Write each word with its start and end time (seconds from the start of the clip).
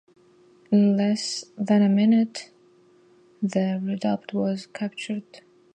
In 0.71 0.97
less 0.97 1.45
than 1.59 1.83
a 1.83 1.87
minute 1.87 2.49
the 3.39 3.79
redoubt 3.85 4.33
was 4.33 4.65
captured. 4.65 5.41